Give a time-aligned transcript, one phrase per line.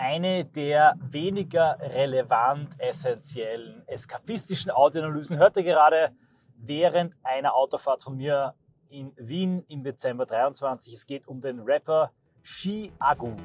[0.00, 6.12] eine der weniger relevant essentiellen eskapistischen Audioanalysen hört ihr gerade
[6.56, 8.54] während einer Autofahrt von mir
[8.88, 10.94] in Wien im Dezember 23.
[10.94, 13.36] Es geht um den Rapper Shi Agu.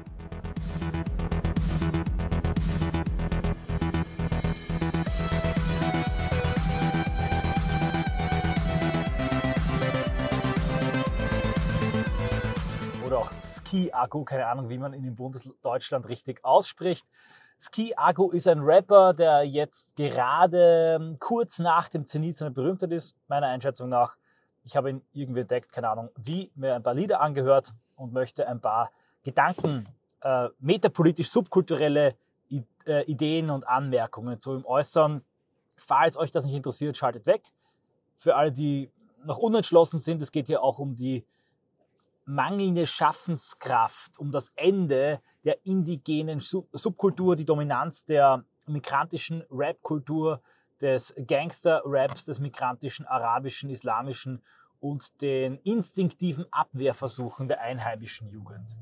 [13.76, 17.06] Auch Ski Agu, keine Ahnung, wie man ihn in Bundesdeutschland richtig ausspricht.
[17.58, 22.92] Ski Agu ist ein Rapper, der jetzt gerade ähm, kurz nach dem Zenit seiner Berühmtheit
[22.92, 24.16] ist, meiner Einschätzung nach.
[24.64, 28.46] Ich habe ihn irgendwie entdeckt, keine Ahnung, wie, mir ein paar Lieder angehört und möchte
[28.48, 28.90] ein paar
[29.22, 29.86] Gedanken,
[30.22, 32.14] äh, metapolitisch subkulturelle
[32.86, 35.24] äh, Ideen und Anmerkungen zu ihm äußern.
[35.76, 37.42] Falls euch das nicht interessiert, schaltet weg.
[38.16, 38.90] Für alle, die
[39.24, 41.24] noch unentschlossen sind, es geht hier auch um die
[42.26, 50.42] mangelnde Schaffenskraft, um das Ende der indigenen Subkultur, die Dominanz der migrantischen Rap-Kultur,
[50.80, 54.42] des Gangster-Raps, des migrantischen, arabischen, islamischen
[54.80, 58.76] und den instinktiven Abwehrversuchen der einheimischen Jugend.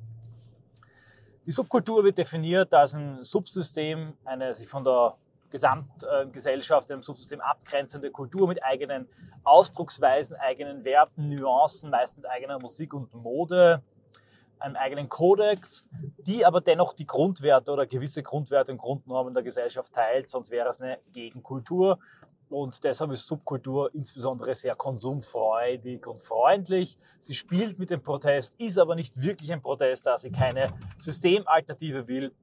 [1.47, 5.17] Die Subkultur wird definiert als ein Subsystem, eine sich von der
[5.55, 9.09] Gesamtgesellschaft, einem Subsystem abgrenzende Kultur mit eigenen
[9.45, 13.81] Ausdrucksweisen, eigenen Werten, Nuancen, meistens eigener Musik und Mode,
[14.59, 15.87] einem eigenen Kodex,
[16.19, 20.69] die aber dennoch die Grundwerte oder gewisse Grundwerte und Grundnormen der Gesellschaft teilt, sonst wäre
[20.69, 22.01] es eine Gegenkultur.
[22.49, 26.99] Und deshalb ist Subkultur insbesondere sehr konsumfreudig und freundlich.
[27.19, 30.67] Sie spielt mit dem Protest, ist aber nicht wirklich ein Protest, da sie keine
[30.97, 32.35] Systemalternative will,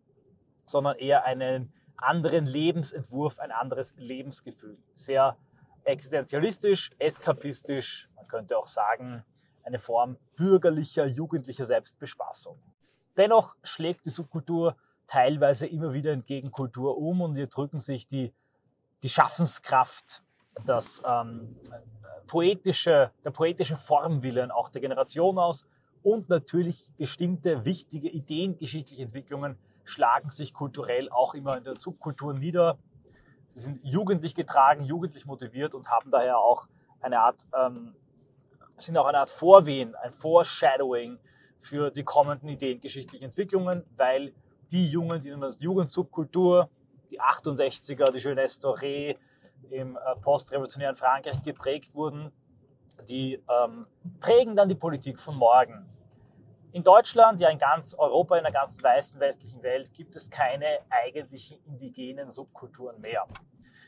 [0.65, 4.77] sondern eher einen anderen Lebensentwurf, ein anderes Lebensgefühl.
[4.93, 5.37] Sehr
[5.83, 9.23] existenzialistisch, eskapistisch, man könnte auch sagen,
[9.63, 12.57] eine Form bürgerlicher, jugendlicher Selbstbespaßung.
[13.17, 14.75] Dennoch schlägt die Subkultur
[15.07, 18.33] teilweise immer wieder entgegen Kultur um und hier drücken sich die,
[19.03, 20.23] die Schaffenskraft,
[20.65, 21.55] das ähm,
[22.27, 25.65] poetische, der poetische Formwillen auch der Generation aus
[26.03, 29.57] und natürlich bestimmte wichtige ideengeschichtliche Entwicklungen
[29.91, 32.77] schlagen sich kulturell auch immer in der Subkultur nieder.
[33.47, 36.67] Sie sind jugendlich getragen, jugendlich motiviert und haben daher auch
[37.01, 37.95] eine Art, ähm,
[38.77, 41.19] sind auch eine Art Vorwehen, ein Foreshadowing
[41.59, 44.33] für die kommenden ideengeschichtlichen Entwicklungen, weil
[44.71, 46.69] die Jungen, die in der Jugendsubkultur,
[47.11, 49.17] die 68er, die Jeunesse Doré
[49.69, 52.31] im äh, postrevolutionären Frankreich geprägt wurden,
[53.07, 53.85] die ähm,
[54.19, 55.85] prägen dann die Politik von morgen.
[56.73, 60.79] In Deutschland, ja in ganz Europa, in der ganzen weißen westlichen Welt gibt es keine
[60.89, 63.27] eigentlichen indigenen Subkulturen mehr.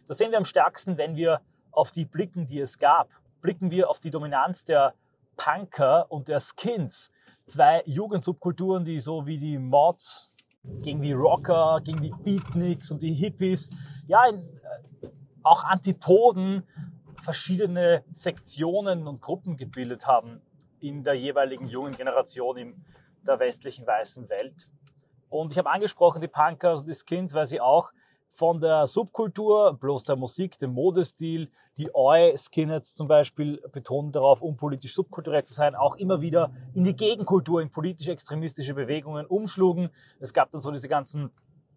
[0.05, 1.39] Das sehen wir am stärksten, wenn wir
[1.71, 3.09] auf die blicken, die es gab.
[3.41, 4.95] Blicken wir auf die Dominanz der
[5.37, 7.09] Punker und der Skins.
[7.45, 10.31] Zwei Jugendsubkulturen, die so wie die Mods
[10.81, 13.69] gegen die Rocker, gegen die Beatniks und die Hippies,
[14.07, 15.09] ja, äh,
[15.41, 16.63] auch Antipoden
[17.21, 20.41] verschiedene Sektionen und Gruppen gebildet haben
[20.83, 22.85] in der jeweiligen jungen Generation in
[23.25, 24.69] der westlichen weißen Welt.
[25.29, 27.91] Und ich habe angesprochen die Punker und die Skins, weil sie auch
[28.29, 34.93] von der Subkultur, bloß der Musik, dem Modestil, die Oi-Skinheads zum Beispiel betonen darauf, unpolitisch
[34.93, 39.89] subkulturell zu sein, auch immer wieder in die Gegenkultur, in politisch-extremistische Bewegungen umschlugen.
[40.19, 41.29] Es gab dann so diese ganzen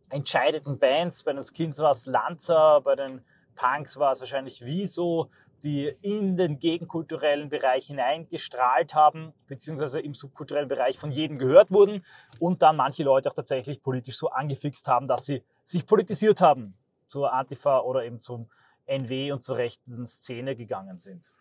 [0.08, 3.22] entscheidenden Bands, bei den Skins war es Lanza, bei den
[3.54, 5.30] Punks war es wahrscheinlich Wieso,
[5.62, 12.04] die in den gegenkulturellen Bereich hineingestrahlt haben, beziehungsweise im subkulturellen Bereich von jedem gehört wurden
[12.38, 16.76] und dann manche Leute auch tatsächlich politisch so angefixt haben, dass sie sich politisiert haben,
[17.06, 18.48] zur Antifa oder eben zum
[18.86, 21.32] NW und zur rechten Szene gegangen sind.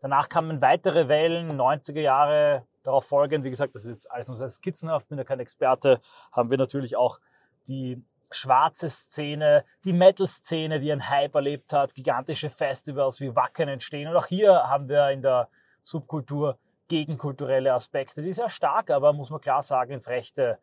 [0.00, 4.36] Danach kamen weitere Wellen, 90er Jahre, darauf folgend, wie gesagt, das ist jetzt alles nur
[4.36, 6.00] sehr skizzenhaft, bin ja kein Experte,
[6.30, 7.20] haben wir natürlich auch
[7.68, 8.02] die
[8.34, 14.08] schwarze Szene, die Metal-Szene, die ein Hype erlebt hat, gigantische Festivals wie Wacken entstehen.
[14.08, 15.48] Und auch hier haben wir in der
[15.82, 16.58] Subkultur
[16.88, 20.58] gegenkulturelle Aspekte, die sehr stark, aber muss man klar sagen, ins rechte,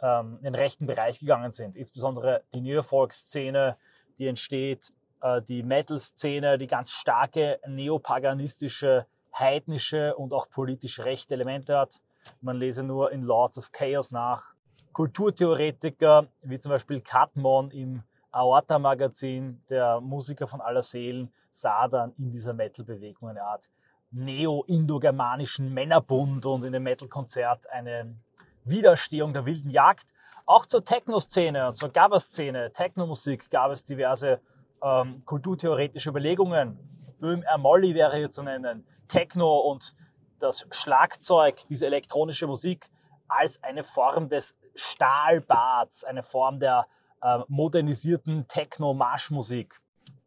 [0.00, 1.76] ähm, in den rechten Bereich gegangen sind.
[1.76, 3.76] Insbesondere die Neofolk-Szene,
[4.18, 9.06] die entsteht, äh, die Metal-Szene, die ganz starke neopaganistische,
[9.38, 12.00] heidnische und auch politisch rechte Elemente hat.
[12.40, 14.55] Man lese nur in Lords of Chaos nach
[14.96, 22.30] Kulturtheoretiker, wie zum Beispiel Katmon im Aorta-Magazin, der Musiker von aller Seelen, sah dann in
[22.30, 23.68] dieser Metal-Bewegung eine Art
[24.10, 28.16] neo-indogermanischen Männerbund und in dem Metal-Konzert eine
[28.64, 30.14] Widerstehung der wilden Jagd.
[30.46, 34.40] Auch zur Techno-Szene und zur Gabba-Szene, Techno-Musik, gab es diverse
[34.82, 36.78] ähm, kulturtheoretische Überlegungen.
[37.20, 38.86] Böhm Ermolli wäre hier zu nennen.
[39.08, 39.94] Techno und
[40.38, 42.88] das Schlagzeug, diese elektronische Musik
[43.28, 46.86] als eine Form des Stahlbarts, eine Form der
[47.22, 49.80] äh, modernisierten Techno-Marschmusik.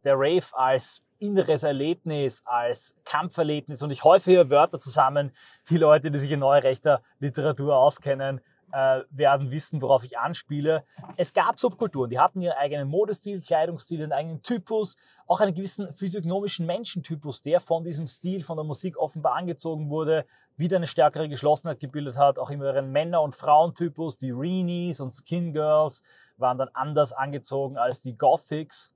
[0.04, 3.82] Der Rave als inneres Erlebnis, als Kampferlebnis.
[3.82, 5.32] Und ich häufe hier Wörter zusammen.
[5.68, 8.40] Die Leute, die sich in neurechter Literatur auskennen,
[8.72, 10.84] äh, werden wissen, worauf ich anspiele.
[11.16, 14.96] Es gab Subkulturen, die hatten ihren eigenen Modestil, Kleidungsstil, ihren eigenen Typus,
[15.26, 20.24] auch einen gewissen physiognomischen Menschentypus, der von diesem Stil, von der Musik offenbar angezogen wurde,
[20.56, 25.10] wieder eine stärkere Geschlossenheit gebildet hat, auch immer ihren Männer- und Frauentypus, die Reenies und
[25.10, 26.02] Skin Girls
[26.36, 28.92] waren dann anders angezogen als die Gothics.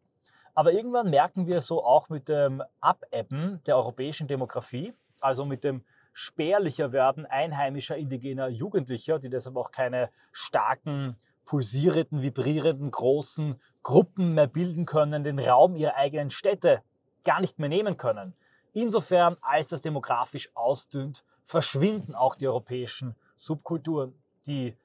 [0.54, 5.84] Aber irgendwann merken wir so auch mit dem Abebben der europäischen Demografie, also mit dem
[6.14, 14.46] spärlicher werden einheimischer indigener Jugendlicher, die deshalb auch keine starken, pulsierenden, vibrierenden, großen Gruppen mehr
[14.46, 16.82] bilden können, den Raum ihrer eigenen Städte
[17.24, 18.34] gar nicht mehr nehmen können.
[18.72, 24.14] Insofern, als das demografisch ausdünnt, verschwinden auch die europäischen Subkulturen.
[24.46, 24.76] Die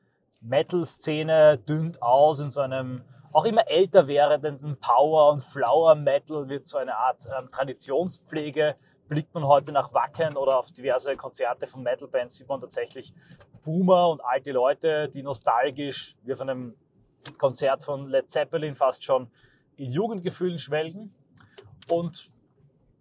[0.41, 6.77] Metal-Szene dünnt aus in so einem auch immer älter werdenden Power- und Flower-Metal wird so
[6.77, 8.75] eine Art ähm, Traditionspflege
[9.09, 13.13] blickt man heute nach Wacken oder auf diverse Konzerte von Metal-Bands, sieht man tatsächlich
[13.63, 16.75] Boomer und alte Leute, die nostalgisch wie auf einem
[17.37, 19.29] Konzert von Led Zeppelin fast schon
[19.75, 21.13] in Jugendgefühlen schwelgen.
[21.89, 22.31] Und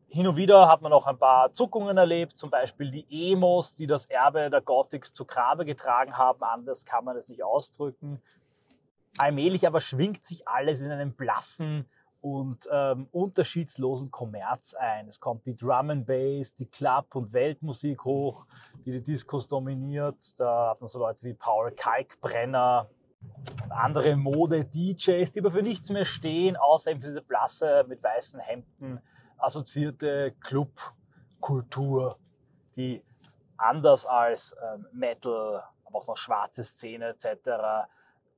[0.08, 3.87] hin und wieder hat man auch ein paar Zuckungen erlebt, zum Beispiel die Emos, die
[3.87, 6.43] das Erbe der Gothics zu Grabe getragen haben.
[6.43, 8.22] Anders kann man es nicht ausdrücken.
[9.19, 11.88] Allmählich aber schwingt sich alles in einem blassen,
[12.20, 15.09] und ähm, unterschiedslosen Kommerz ein.
[15.09, 18.47] Es kommt die Drum and Bass, die Club- und Weltmusik hoch,
[18.85, 20.38] die die Discos dominiert.
[20.41, 22.91] Da hat man so Leute wie Paul Kalkbrenner,
[23.70, 28.41] andere Mode-DJs, die aber für nichts mehr stehen, außer eben für diese blasse, mit weißen
[28.41, 29.00] Hemden
[29.38, 32.19] assoziierte Clubkultur,
[32.76, 33.05] die
[33.56, 37.88] anders als ähm, Metal, aber auch noch schwarze Szene etc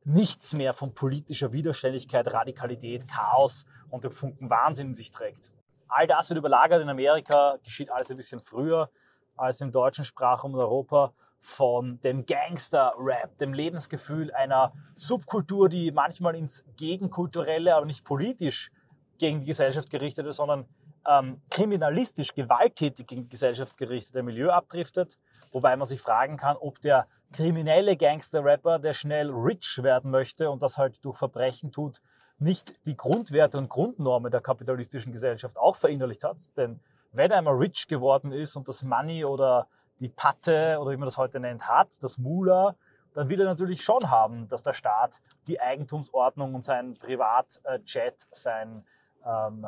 [0.05, 5.53] nichts mehr von politischer Widerständigkeit, Radikalität, Chaos und dem Funken Wahnsinn in sich trägt.
[5.89, 8.91] All das wird überlagert in Amerika, geschieht alles ein bisschen früher
[9.37, 16.37] als im deutschen Sprachraum und Europa von dem Gangster-Rap, dem Lebensgefühl einer Subkultur, die manchmal
[16.37, 18.71] ins Gegenkulturelle, aber nicht politisch
[19.19, 20.67] gegen die Gesellschaft gerichtete, sondern
[21.09, 25.19] ähm, kriminalistisch, gewalttätig gegen die Gesellschaft gerichtete Milieu abdriftet.
[25.51, 30.63] Wobei man sich fragen kann, ob der kriminelle Gangster-Rapper, der schnell rich werden möchte und
[30.63, 32.01] das halt durch Verbrechen tut,
[32.39, 36.39] nicht die Grundwerte und Grundnormen der kapitalistischen Gesellschaft auch verinnerlicht hat.
[36.57, 36.81] Denn
[37.13, 39.69] wenn er einmal rich geworden ist und das Money oder
[40.01, 42.75] die Patte oder wie man das heute nennt hat, das Mula,
[43.15, 48.85] dann will er natürlich schon haben, dass der Staat die Eigentumsordnung und sein Privatjet, sein,
[49.27, 49.67] ähm,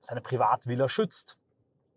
[0.00, 1.38] seine Privatvilla schützt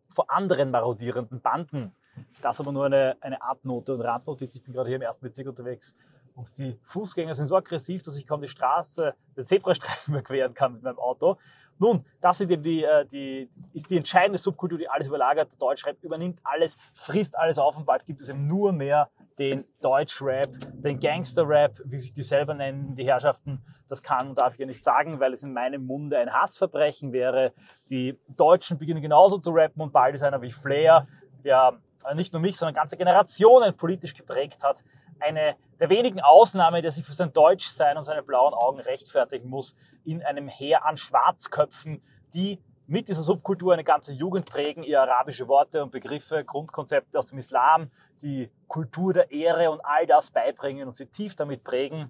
[0.10, 1.94] vor anderen marodierenden Banden.
[2.42, 4.56] Das aber nur eine, eine Artnote und Randnotiz.
[4.56, 5.96] Ich bin gerade hier im ersten Bezirk unterwegs
[6.38, 10.54] und die Fußgänger sind so aggressiv, dass ich kaum die Straße, den Zebrastreifen mehr queren
[10.54, 11.38] kann mit meinem Auto.
[11.80, 15.52] Nun, das sind eben die, äh, die, ist die entscheidende Subkultur, die alles überlagert.
[15.52, 19.10] Der Deutschrap übernimmt alles, frisst alles auf und bald gibt es eben nur mehr
[19.40, 23.64] den Deutschrap, den Gangsterrap, wie sich die selber nennen, die Herrschaften.
[23.88, 27.14] Das kann und darf ich ja nicht sagen, weil es in meinem Munde ein Hassverbrechen
[27.14, 27.52] wäre.
[27.90, 31.08] Die Deutschen beginnen genauso zu rappen und bald ist einer wie Flair,
[31.44, 31.80] der
[32.16, 34.84] nicht nur mich, sondern ganze Generationen politisch geprägt hat.
[35.20, 39.76] Eine der wenigen Ausnahmen, der sich für sein Deutschsein und seine blauen Augen rechtfertigen muss,
[40.04, 42.02] in einem Heer an Schwarzköpfen,
[42.34, 47.28] die mit dieser Subkultur eine ganze Jugend prägen, ihr arabische Worte und Begriffe, Grundkonzepte aus
[47.28, 47.92] dem Islam,
[48.22, 52.10] die Kultur der Ehre und all das beibringen und sie tief damit prägen.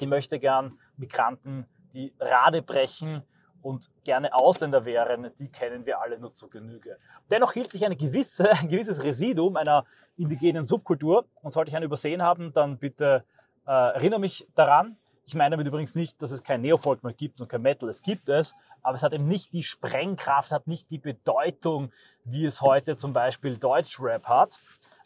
[0.00, 3.22] Die möchte gern Migranten, die Rade brechen,
[3.62, 6.98] und gerne Ausländer wären, die kennen wir alle nur zu Genüge.
[7.30, 9.84] Dennoch hielt sich eine gewisse, ein gewisses Residuum einer
[10.16, 11.24] indigenen Subkultur.
[11.42, 13.24] Und sollte ich einen übersehen haben, dann bitte
[13.66, 14.96] äh, erinnere mich daran.
[15.24, 17.88] Ich meine damit übrigens nicht, dass es kein Neofolk mehr gibt und kein Metal.
[17.88, 21.92] Es gibt es, aber es hat eben nicht die Sprengkraft, hat nicht die Bedeutung,
[22.24, 24.58] wie es heute zum Beispiel Deutschrap hat.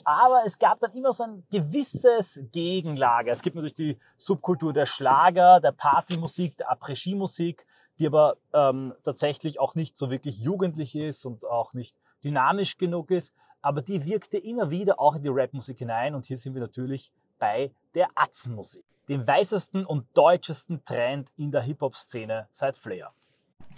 [0.04, 3.32] Aber es gab dann immer so ein gewisses Gegenlager.
[3.32, 7.66] Es gibt natürlich die Subkultur der Schlager, der Partymusik, der Après-Ski-Musik,
[7.98, 13.10] die aber ähm, tatsächlich auch nicht so wirklich jugendlich ist und auch nicht dynamisch genug
[13.10, 13.34] ist.
[13.62, 17.12] Aber die wirkte immer wieder auch in die Rapmusik hinein und hier sind wir natürlich
[17.38, 23.12] bei der Atzenmusik, dem weißesten und deutschesten Trend in der Hip-Hop-Szene seit Flair.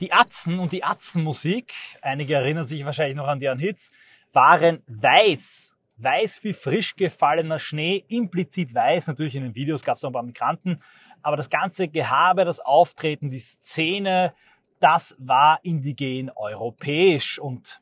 [0.01, 3.91] Die Atzen und die Atzenmusik, einige erinnern sich wahrscheinlich noch an deren Hits,
[4.33, 5.75] waren weiß.
[5.97, 9.09] Weiß wie frisch gefallener Schnee, implizit weiß.
[9.09, 10.81] Natürlich in den Videos gab es auch ein paar Migranten,
[11.23, 14.35] aber das ganze Gehabe, das Auftreten, die Szene,
[14.81, 17.81] das war indigen europäisch und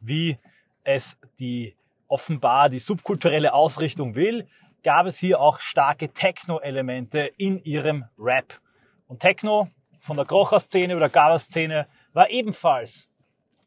[0.00, 0.38] wie
[0.84, 1.74] es die
[2.08, 4.46] offenbar die subkulturelle Ausrichtung will,
[4.82, 8.60] gab es hier auch starke Techno-Elemente in ihrem Rap.
[9.06, 9.68] Und Techno
[10.00, 13.10] von der Krocher-Szene oder Gala-Szene war ebenfalls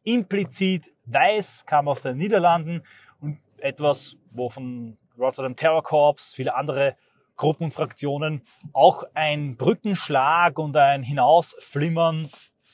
[0.04, 2.84] implizit weiß, kam aus den Niederlanden
[3.22, 6.98] und etwas, wo von Rotterdam Terror Corps, viele andere
[7.36, 8.42] Gruppen und Fraktionen
[8.74, 12.30] auch ein Brückenschlag und ein Hinausflimmern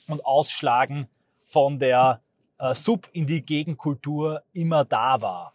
[0.08, 1.08] und Ausschlagen
[1.44, 2.22] von der
[2.58, 5.54] äh, subindigenen Kultur immer da war.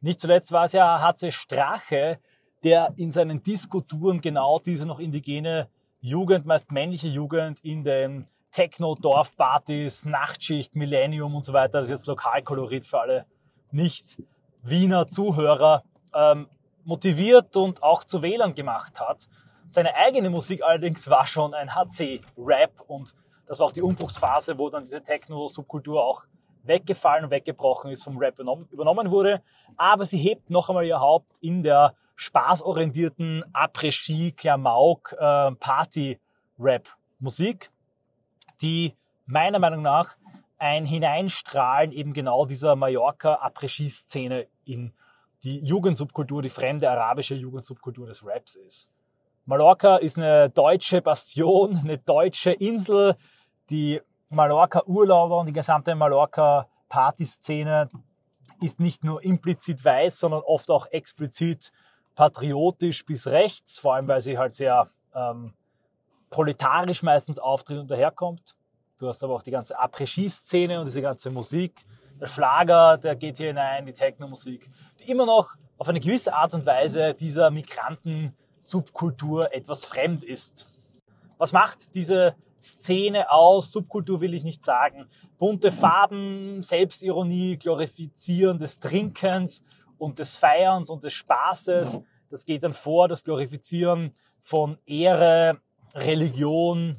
[0.00, 2.20] Nicht zuletzt war es ja HC Strache,
[2.62, 5.68] der in seinen Diskuturen genau diese noch indigene
[6.00, 12.06] Jugend, meist männliche Jugend in den Techno-Dorfpartys, Nachtschicht, Millennium und so weiter, das ist jetzt
[12.06, 13.26] Lokalkolorit für alle
[13.72, 15.82] Nicht-Wiener Zuhörer,
[16.14, 16.48] ähm,
[16.84, 19.28] motiviert und auch zu Wählern gemacht hat.
[19.66, 23.14] Seine eigene Musik allerdings war schon ein HC-Rap und
[23.46, 26.24] das war auch die Umbruchsphase, wo dann diese Techno-Subkultur auch
[26.64, 29.42] weggefallen und weggebrochen ist, vom Rap übernommen wurde.
[29.76, 35.50] Aber sie hebt noch einmal ihr Haupt in der spaßorientierten Après-Ski, Klamauk, äh,
[38.60, 38.94] die
[39.26, 40.16] meiner Meinung nach
[40.58, 44.92] ein Hineinstrahlen eben genau dieser Mallorca-Après-Ski-Szene in
[45.44, 48.88] die Jugendsubkultur, die fremde arabische Jugendsubkultur des Raps ist.
[49.44, 53.16] Mallorca ist eine deutsche Bastion, eine deutsche Insel.
[53.70, 57.88] Die Mallorca-Urlauber und die gesamte Mallorca-Partyszene
[58.60, 61.72] ist nicht nur implizit weiß, sondern oft auch explizit
[62.14, 65.54] patriotisch bis rechts, vor allem weil sie halt sehr ähm,
[66.30, 68.56] proletarisch meistens auftritt und daherkommt.
[68.98, 71.86] Du hast aber auch die ganze Après-Ski-Szene und diese ganze Musik.
[72.20, 76.54] Der Schlager, der geht hier hinein, die Techno-Musik, die immer noch auf eine gewisse Art
[76.54, 80.68] und Weise dieser Migranten-Subkultur etwas fremd ist.
[81.38, 83.70] Was macht diese Szene aus?
[83.70, 85.08] Subkultur will ich nicht sagen.
[85.38, 89.62] Bunte Farben, Selbstironie, Glorifizieren des Trinkens
[89.98, 92.00] und des Feierns und des Spaßes.
[92.30, 95.60] Das geht dann vor, das Glorifizieren von Ehre,
[95.94, 96.98] Religion,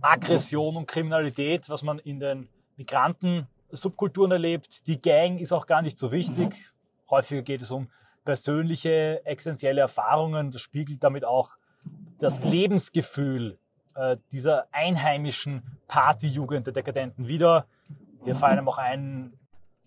[0.00, 4.86] Aggression und Kriminalität, was man in den Migranten Subkulturen erlebt.
[4.86, 6.72] Die Gang ist auch gar nicht so wichtig.
[7.10, 7.88] Häufiger geht es um
[8.24, 10.50] persönliche, existenzielle Erfahrungen.
[10.50, 11.50] Das spiegelt damit auch
[12.18, 13.58] das Lebensgefühl
[13.94, 17.66] äh, dieser einheimischen Partyjugend der Dekadenten wider.
[18.24, 19.38] Wir fallen auch einen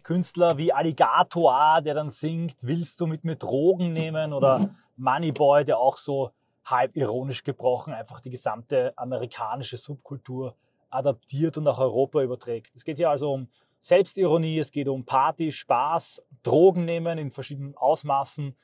[0.04, 4.32] Künstler wie Alligator, der dann singt, willst du mit mir Drogen nehmen?
[4.32, 6.32] Oder Moneyboy, der auch so
[6.66, 10.56] halb ironisch gebrochen einfach die gesamte amerikanische Subkultur
[10.90, 12.76] adaptiert und nach Europa überträgt.
[12.76, 13.48] Es geht hier also um
[13.80, 18.56] Selbstironie, es geht um Party, Spaß, Drogen nehmen in verschiedenen Ausmaßen.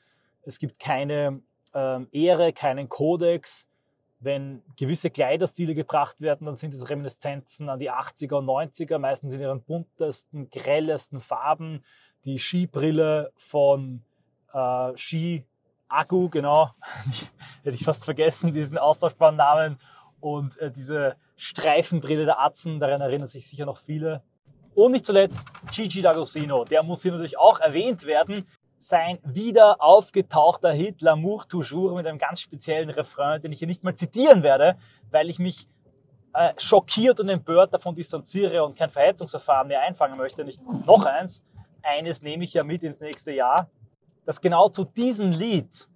[0.42, 1.42] Es gibt keine
[1.74, 3.68] ähm, Ehre, keinen Kodex.
[4.20, 9.32] Wenn gewisse Kleiderstile gebracht werden, dann sind es Reminiszenzen an die 80er und 90er, meistens
[9.32, 11.84] in ihren buntesten, grellesten Farben.
[12.24, 14.02] Die Skibrille von
[14.54, 15.44] äh, Ski
[15.88, 16.70] Agu, genau,
[17.62, 19.78] hätte ich fast vergessen, diesen austauschbaren Namen.
[20.20, 24.22] Und äh, diese Streifenbrille der Atzen, daran erinnern sich sicher noch viele.
[24.74, 28.46] Und nicht zuletzt Gigi D'Agostino, der muss hier natürlich auch erwähnt werden.
[28.78, 33.84] Sein wieder aufgetauchter Hit L'amour toujours mit einem ganz speziellen Refrain, den ich hier nicht
[33.84, 34.76] mal zitieren werde,
[35.10, 35.68] weil ich mich
[36.34, 40.44] äh, schockiert und empört davon distanziere und kein Verhetzungsverfahren mehr einfangen möchte.
[40.44, 41.42] Nicht noch eins.
[41.82, 43.70] Eines nehme ich ja mit ins nächste Jahr,
[44.26, 45.88] dass genau zu diesem Lied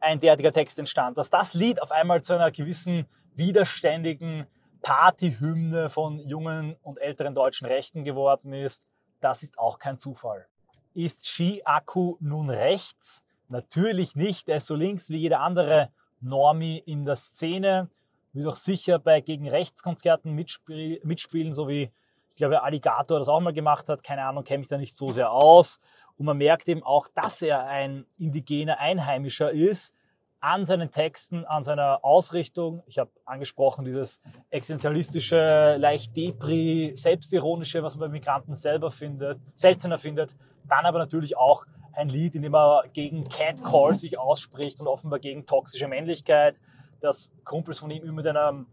[0.00, 4.46] ein derartiger Text entstand, dass das Lied auf einmal zu einer gewissen widerständigen
[4.86, 8.86] Partyhymne von jungen und älteren deutschen Rechten geworden ist,
[9.20, 10.46] das ist auch kein Zufall.
[10.94, 13.24] Ist Ski-Akku nun rechts?
[13.48, 14.48] Natürlich nicht.
[14.48, 15.90] Er ist so links wie jeder andere
[16.20, 17.90] Normi in der Szene.
[18.32, 21.90] Wird auch sicher bei gegen Rechtskonzerten mitspiel mitspielen, so wie
[22.30, 24.04] ich glaube Alligator das auch mal gemacht hat.
[24.04, 25.80] Keine Ahnung, kenne mich da nicht so sehr aus.
[26.16, 29.95] Und man merkt eben auch, dass er ein indigener Einheimischer ist,
[30.46, 32.84] an seinen Texten, an seiner Ausrichtung.
[32.86, 39.98] Ich habe angesprochen, dieses existenzialistische, leicht Depri, selbstironische, was man bei Migranten selber findet, seltener
[39.98, 40.36] findet.
[40.68, 45.18] Dann aber natürlich auch ein Lied, in dem er gegen Catcall sich ausspricht und offenbar
[45.18, 46.60] gegen toxische Männlichkeit,
[47.00, 48.68] dass Kumpels von ihm immer mit einem,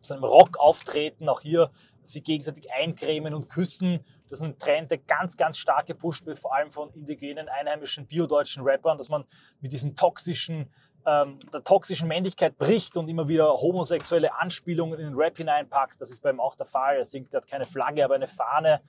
[0.00, 1.70] seinem Rock auftreten, auch hier
[2.04, 4.00] sich gegenseitig eincremen und küssen.
[4.30, 8.06] Das ist ein Trend, der ganz, ganz stark gepusht wird, vor allem von indigenen, einheimischen,
[8.06, 9.24] biodeutschen Rappern, dass man
[9.60, 10.70] mit diesen toxischen
[11.06, 16.00] ähm, der toxischen Männlichkeit bricht und immer wieder homosexuelle Anspielungen in den Rap hineinpackt.
[16.00, 16.96] Das ist bei ihm auch der Fall.
[16.96, 18.80] Er singt, er hat keine Flagge, aber eine Fahne.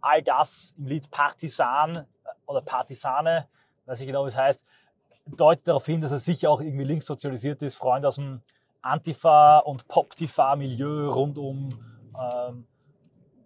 [0.00, 2.04] All das im Lied Partisan äh,
[2.46, 3.48] oder Partisane,
[3.86, 4.64] weiß ich genau, wie es heißt,
[5.36, 8.42] deutet darauf hin, dass er sicher auch irgendwie linkssozialisiert ist, Freunde aus dem
[8.82, 11.68] Antifa- und Pop-Tifa-Milieu rund um
[12.18, 12.66] ähm,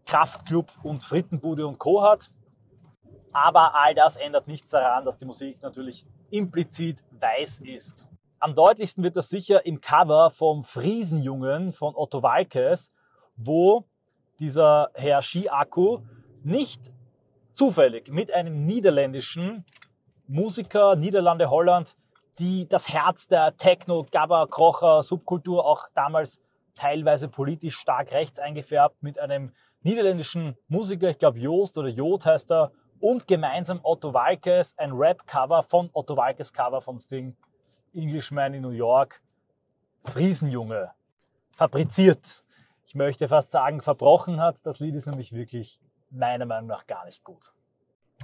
[0.05, 2.03] Kraftclub und Frittenbude und Co.
[2.03, 2.31] hat.
[3.33, 8.08] Aber all das ändert nichts daran, dass die Musik natürlich implizit weiß ist.
[8.38, 12.92] Am deutlichsten wird das sicher im Cover vom Friesenjungen von Otto Walkes,
[13.37, 13.84] wo
[14.38, 15.99] dieser Herr Skiaku
[16.42, 16.90] nicht
[17.52, 19.64] zufällig mit einem niederländischen
[20.26, 21.96] Musiker, Niederlande, Holland,
[22.38, 26.40] die das Herz der Techno, Gabba, Krocher, Subkultur auch damals
[26.75, 32.52] teilweise politisch stark rechts eingefärbt mit einem niederländischen Musiker, ich glaube Joost oder Jod heißt
[32.52, 37.37] er, und gemeinsam Otto Walkes, ein Rap-Cover von Otto Walkes Cover von Sting,
[37.95, 39.23] Englishman in New York,
[40.04, 40.92] Friesenjunge,
[41.57, 42.45] fabriziert.
[42.85, 44.64] Ich möchte fast sagen, verbrochen hat.
[44.64, 45.80] Das Lied ist nämlich wirklich
[46.11, 47.52] meiner Meinung nach gar nicht gut.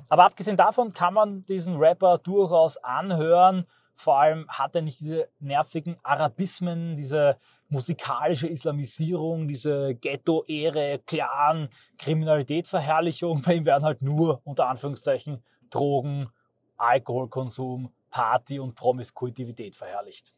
[0.08, 3.66] Aber abgesehen davon kann man diesen Rapper durchaus anhören.
[3.94, 11.68] Vor allem hat er nicht diese nervigen Arabismen, diese musikalische Islamisierung, diese Ghetto-Ehre, Clan,
[11.98, 13.42] Kriminalitätsverherrlichung.
[13.42, 16.28] Bei ihm werden halt nur unter Anführungszeichen Drogen,
[16.76, 20.32] Alkoholkonsum, Party und Promiskuitivität verherrlicht.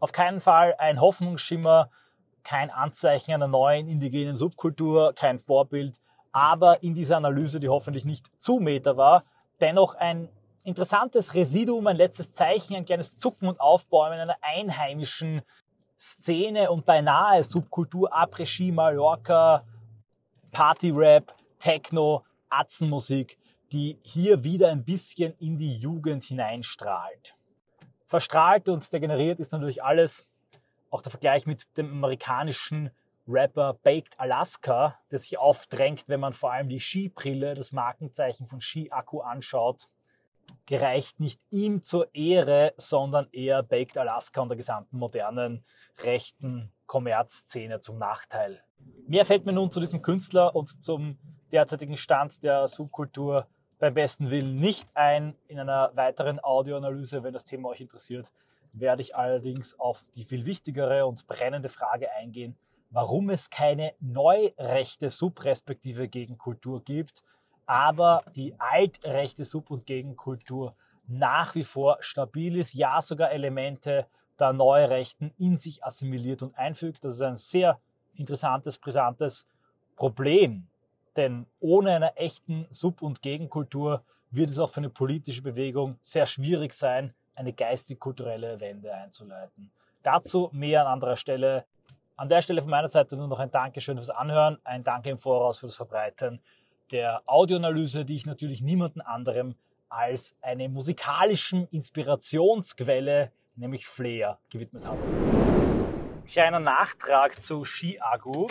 [0.00, 1.90] Auf keinen Fall ein Hoffnungsschimmer,
[2.42, 6.00] kein Anzeichen einer neuen indigenen Subkultur, kein Vorbild,
[6.32, 9.24] aber in dieser Analyse, die hoffentlich nicht zu meta war,
[9.60, 10.28] dennoch ein
[10.64, 15.42] interessantes Residuum, ein letztes Zeichen, ein kleines Zucken und Aufbäumen einer einheimischen
[16.04, 19.64] Szene und beinahe Subkultur, Après-Ski, Mallorca,
[20.52, 23.38] Party-Rap, Techno, Atzenmusik,
[23.72, 27.34] die hier wieder ein bisschen in die Jugend hineinstrahlt.
[28.04, 30.26] Verstrahlt und degeneriert ist natürlich alles,
[30.90, 32.90] auch der Vergleich mit dem amerikanischen
[33.26, 38.60] Rapper Baked Alaska, der sich aufdrängt, wenn man vor allem die Skibrille, das Markenzeichen von
[38.60, 39.88] Ski-Akku anschaut,
[40.66, 45.64] gereicht nicht ihm zur Ehre, sondern eher Baked Alaska und der gesamten modernen
[46.02, 48.62] rechten Kommerzszene zum Nachteil.
[49.06, 51.18] Mehr fällt mir nun zu diesem Künstler und zum
[51.52, 53.46] derzeitigen Stand der Subkultur
[53.78, 55.36] beim besten Willen nicht ein.
[55.48, 58.32] In einer weiteren Audioanalyse, wenn das Thema euch interessiert,
[58.72, 62.56] werde ich allerdings auf die viel wichtigere und brennende Frage eingehen,
[62.90, 67.22] warum es keine neurechte Subrespektive Gegenkultur gibt,
[67.66, 70.74] aber die altrechte Sub- und Gegenkultur
[71.06, 74.06] nach wie vor stabil ist, ja sogar Elemente
[74.38, 77.04] der Neurechten in sich assimiliert und einfügt.
[77.04, 77.80] Das ist ein sehr
[78.14, 79.46] interessantes, brisantes
[79.96, 80.66] Problem.
[81.16, 86.26] Denn ohne einer echten Sub- und Gegenkultur wird es auch für eine politische Bewegung sehr
[86.26, 89.70] schwierig sein, eine geistig-kulturelle Wende einzuleiten.
[90.02, 91.64] Dazu mehr an anderer Stelle.
[92.16, 95.18] An der Stelle von meiner Seite nur noch ein Dankeschön fürs Anhören, ein Danke im
[95.18, 96.40] Voraus für das Verbreiten
[96.94, 99.56] der Audioanalyse, die ich natürlich niemanden anderem
[99.88, 105.00] als eine musikalischen Inspirationsquelle, nämlich Flair, gewidmet habe.
[106.24, 108.46] Kleiner Nachtrag zu Ski-Agu.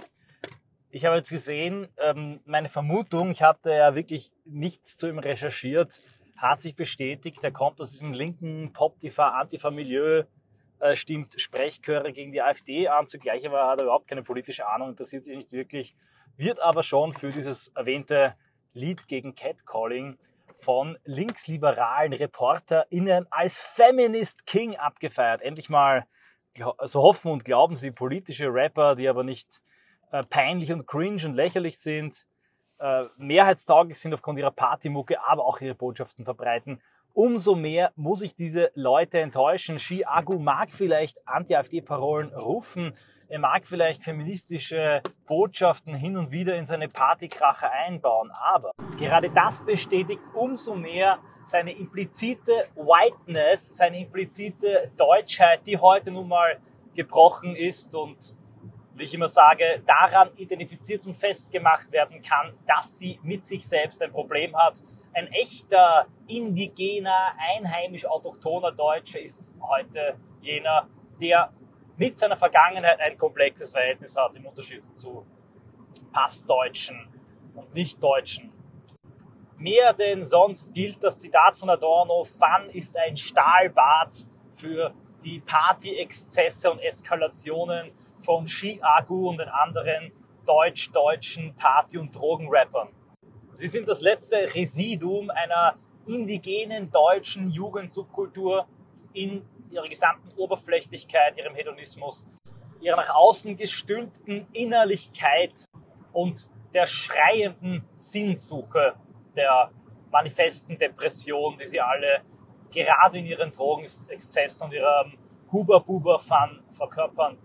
[0.90, 6.02] Ich habe jetzt gesehen, ähm, meine Vermutung, ich hatte ja wirklich nichts zu ihm recherchiert,
[6.36, 7.42] hat sich bestätigt.
[7.46, 10.26] Er kommt aus diesem linken Pop-Antifa-Milieu,
[10.80, 13.08] äh, stimmt Sprechchöre gegen die AfD an.
[13.08, 15.96] Zugleich aber hat er überhaupt keine politische Ahnung, interessiert sich nicht wirklich,
[16.38, 18.36] wird aber schon für dieses erwähnte
[18.74, 20.18] Lied gegen Catcalling
[20.58, 25.42] von linksliberalen ReporterInnen als Feminist King abgefeiert.
[25.42, 26.06] Endlich mal,
[26.84, 29.62] so hoffen und glauben sie, politische Rapper, die aber nicht
[30.12, 32.26] äh, peinlich und cringe und lächerlich sind,
[32.80, 36.82] äh, mehrheitstauglich sind aufgrund ihrer Partymucke, aber auch ihre Botschaften verbreiten
[37.14, 39.80] umso mehr muss ich diese Leute enttäuschen.
[39.80, 42.94] Shi Agu mag vielleicht Anti-AfD-Parolen rufen,
[43.34, 49.66] er mag vielleicht feministische Botschaften hin und wieder in seine Partykrache einbauen, aber gerade das
[49.66, 56.60] bestätigt umso mehr seine implizite Whiteness, seine implizite Deutschheit, die heute nun mal
[56.94, 58.36] gebrochen ist und
[58.94, 64.00] wie ich immer sage, daran identifiziert und festgemacht werden kann, dass sie mit sich selbst
[64.04, 64.84] ein Problem hat.
[65.12, 70.88] Ein echter indigener, einheimisch autochthoner Deutscher ist heute jener,
[71.20, 71.52] der
[71.98, 75.26] mit seiner Vergangenheit ein komplexes Verhältnis hat, im Unterschied zu
[76.12, 77.08] Passdeutschen
[77.56, 78.52] und Nichtdeutschen.
[79.58, 86.70] Mehr denn sonst gilt das Zitat von Adorno, Fun ist ein Stahlbad für die Party-Exzesse
[86.72, 90.12] und Eskalationen von Ski-Agu und den anderen
[90.46, 92.90] deutsch-deutschen Party- und Drogenrappern.
[93.52, 95.76] Sie sind das letzte Residuum einer
[96.08, 98.68] indigenen deutschen Jugendsubkultur
[99.14, 102.26] in ihrer gesamten Oberflächlichkeit, ihrem Hedonismus,
[102.80, 105.66] ihrer nach außen gestülpten Innerlichkeit
[106.12, 108.96] und der schreienden Sinnsuche
[109.36, 109.72] der
[110.12, 112.22] manifesten Depression, die sie alle
[112.72, 115.18] gerade in ihren Drogenexzessen und ihrem
[115.52, 117.38] Huber-Buber-Fun verkörpern.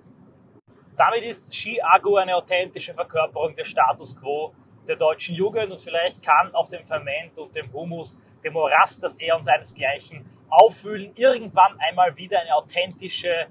[0.96, 4.52] Damit ist Ski-Agu eine authentische Verkörperung des Status Quo
[4.86, 9.16] der deutschen Jugend und vielleicht kann auf dem Ferment und dem Humus, dem Morast, das
[9.16, 13.46] er und seinesgleichen aufwühlen, irgendwann einmal wieder eine authentische,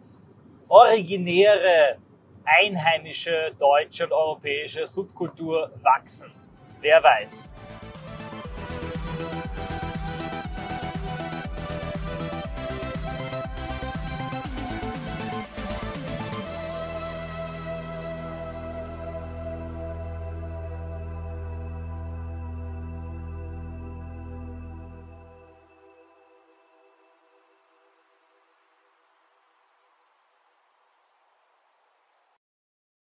[0.68, 1.98] originäre,
[2.46, 6.32] einheimische deutsche und europäische Subkultur wachsen.
[6.82, 7.52] Wer weiß.